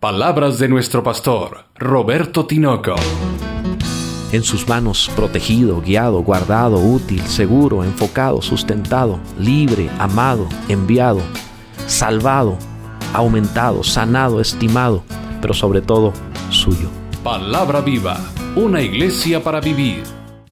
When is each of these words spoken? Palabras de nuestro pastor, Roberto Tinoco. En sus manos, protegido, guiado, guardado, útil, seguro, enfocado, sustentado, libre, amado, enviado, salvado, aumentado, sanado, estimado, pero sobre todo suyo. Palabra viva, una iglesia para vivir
Palabras 0.00 0.60
de 0.60 0.68
nuestro 0.68 1.02
pastor, 1.02 1.64
Roberto 1.74 2.46
Tinoco. 2.46 2.94
En 4.30 4.44
sus 4.44 4.68
manos, 4.68 5.10
protegido, 5.16 5.80
guiado, 5.80 6.22
guardado, 6.22 6.78
útil, 6.78 7.20
seguro, 7.22 7.82
enfocado, 7.82 8.40
sustentado, 8.40 9.18
libre, 9.36 9.90
amado, 9.98 10.48
enviado, 10.68 11.20
salvado, 11.88 12.56
aumentado, 13.12 13.82
sanado, 13.82 14.40
estimado, 14.40 15.02
pero 15.40 15.52
sobre 15.52 15.80
todo 15.80 16.12
suyo. 16.50 16.88
Palabra 17.24 17.80
viva, 17.80 18.20
una 18.54 18.80
iglesia 18.80 19.42
para 19.42 19.60
vivir 19.60 20.04